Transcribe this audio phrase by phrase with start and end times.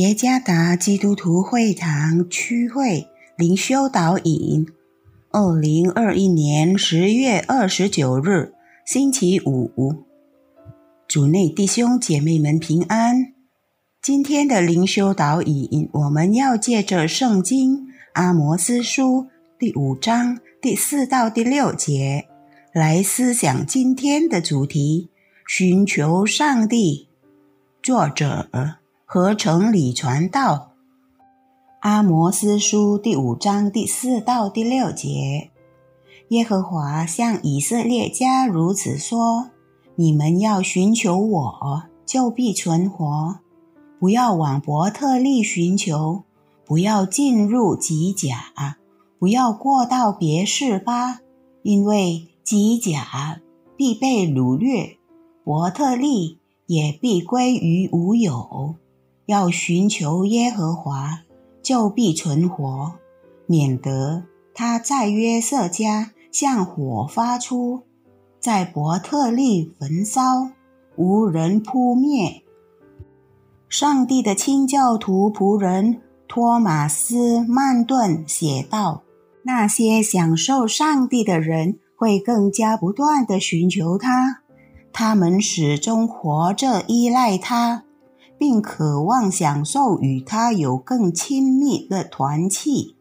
[0.00, 3.06] 耶加达基督徒会堂区会
[3.36, 4.66] 灵修导引，
[5.30, 8.54] 二零二一年十月二十九日，
[8.86, 10.06] 星期五，
[11.06, 13.34] 主内弟兄姐妹们平安。
[14.00, 19.26] 今天的灵修导引，我们要借着圣经阿摩斯书
[19.58, 22.26] 第五章第四到第六节
[22.72, 25.10] 来思想今天的主题：
[25.46, 27.08] 寻求上帝。
[27.82, 28.79] 作者。
[29.12, 30.70] 合成里传道，
[31.80, 35.50] 阿摩斯书第五章第四到第六节，
[36.28, 39.50] 耶和华向以色列家如此说：
[39.96, 43.40] 你们要寻求我，就必存活；
[43.98, 46.22] 不要往伯特利寻求，
[46.64, 48.76] 不要进入吉甲，
[49.18, 51.18] 不要过到别是巴，
[51.64, 53.40] 因为吉甲
[53.76, 54.98] 必被掳掠，
[55.42, 58.76] 伯特利也必归于无有。
[59.30, 61.20] 要寻求耶和华，
[61.62, 62.94] 就必存活，
[63.46, 67.82] 免得他在约瑟家向火发出，
[68.40, 70.50] 在伯特利焚烧，
[70.96, 72.42] 无人扑灭。
[73.68, 79.04] 上帝的清教徒仆人托马斯曼顿写道
[79.46, 84.42] ：“那些享受上帝的人会更加不断地寻求他，
[84.92, 87.84] 他们始终活着依赖他。”
[88.40, 92.96] 并渴望享受与他有更亲密的团契。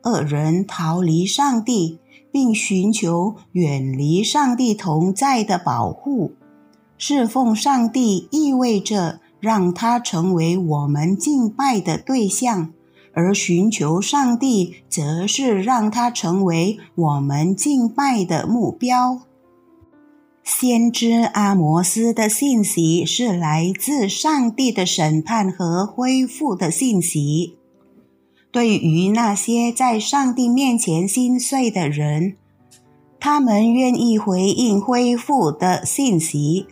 [0.00, 1.98] 二人逃离上帝，
[2.32, 6.32] 并寻求远离上帝同在的保护。
[6.96, 12.72] 侍奉上帝意味着让他成为我们敬拜的对象，
[13.12, 19.20] 而寻求上帝则是让他成为我们敬拜的目标。
[20.44, 27.56] 先知阿摩斯的信息是来自上帝的审判和恢复的信息。
[28.50, 32.36] 对于那些在上帝面前心碎的人，
[33.20, 36.66] 他们愿意回应恢复的信息，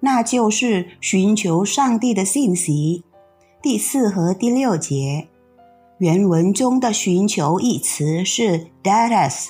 [0.00, 3.02] 那就是寻求上帝的信息。
[3.60, 5.26] 第四和第六节，
[5.98, 9.48] 原文中的“寻求”一词是 “datas”，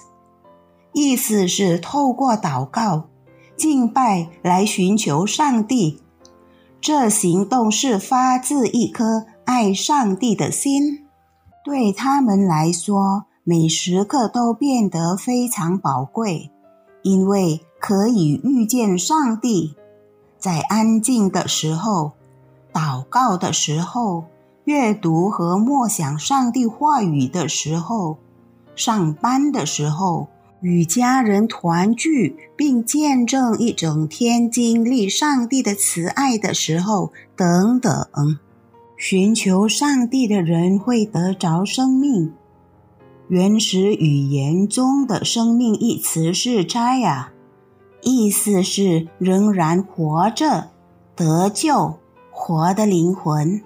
[0.94, 3.10] 意思是透过祷告。
[3.58, 6.00] 敬拜来寻求上帝，
[6.80, 11.04] 这行动是发自一颗爱上帝的心。
[11.64, 16.52] 对他们来说，每时刻都变得非常宝贵，
[17.02, 19.74] 因为可以遇见上帝。
[20.38, 22.12] 在安静的时候、
[22.72, 24.22] 祷告的时候、
[24.66, 28.18] 阅读和默想上帝话语的时候、
[28.76, 30.28] 上班的时候。
[30.60, 38.06] 与家人团聚，并见证一整天经历上帝的慈爱的时候，等等，
[38.96, 42.32] 寻求上帝的人会得着生命。
[43.28, 47.30] 原始语言中的“生命”一词是“斋呀”，
[48.02, 50.70] 意思是仍然活着、
[51.14, 51.98] 得救、
[52.30, 53.62] 活的灵魂。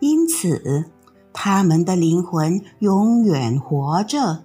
[0.00, 0.90] 因此，
[1.32, 4.42] 他们的灵魂永远活着。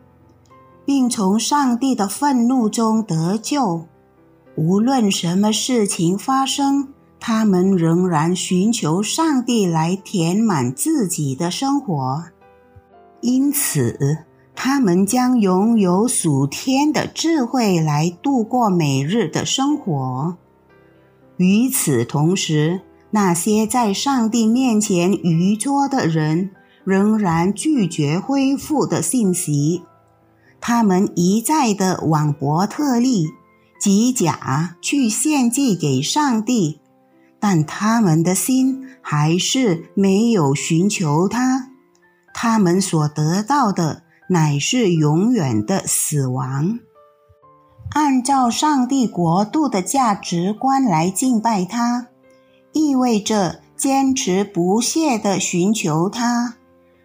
[0.92, 3.86] 并从上帝的愤怒中得救。
[4.58, 12.26] 无论什么事情发生，他们仍然寻求上帝来填满自己的生活。
[13.22, 20.36] 因此，他们将拥有属天的智慧来度过每日的生活。
[21.38, 22.82] 与此同时，
[23.12, 26.50] 那些在上帝面前愚拙的人，
[26.84, 29.84] 仍然拒绝恢复的信息。
[30.62, 33.26] 他们一再的往伯特利、
[33.80, 36.80] 吉甲去献祭给上帝，
[37.40, 41.70] 但他们的心还是没有寻求他。
[42.34, 46.80] 他们所得到的乃是永远的死亡。
[47.94, 52.08] 按照上帝国度的价值观来敬拜他，
[52.72, 56.56] 意味着坚持不懈的寻求他。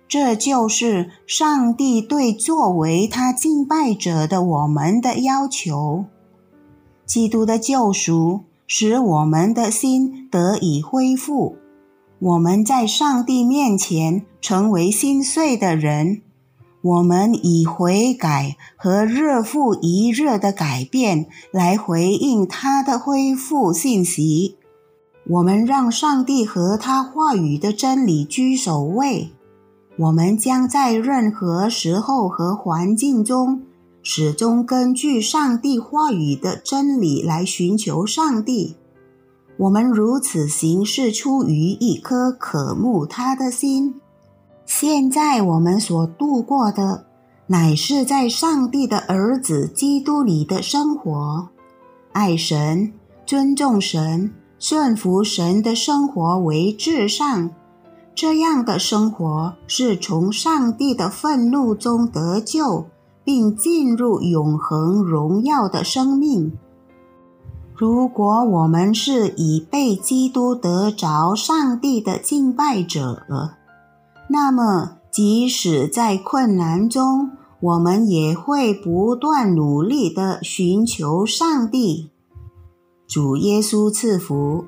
[0.09, 6.05] 这就是上帝对作为他敬拜者的我们的要求。
[7.05, 11.57] 基督的救赎使我们的心得以恢复，
[12.19, 16.23] 我们在上帝面前成为心碎的人。
[16.83, 24.57] 我们以悔改和日复一日的改变来回应他的恢复信息。
[25.29, 29.33] 我们让上帝和他话语的真理居首位。
[29.99, 33.63] 我们将在任何时候和环境中，
[34.03, 38.77] 始终根据上帝话语的真理来寻求上帝。
[39.57, 43.95] 我们如此行事出于一颗渴慕他的心。
[44.67, 47.07] 现在我们所度过的，
[47.47, 51.49] 乃是在上帝的儿子基督里的生活，
[52.13, 52.93] 爱神、
[53.25, 57.51] 尊重神、顺服神的生活为至上。
[58.17, 62.87] 这样的生活是从上帝的愤怒中得救，
[63.23, 66.57] 并进入永恒荣耀的生命。
[67.77, 73.23] 如果我们是已被基督得着上帝的敬拜者，
[74.31, 82.09] 那么即使在困难中，我们也会不断努力地寻求上帝。
[83.07, 84.65] 主耶稣赐福。